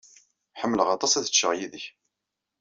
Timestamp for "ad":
1.15-1.27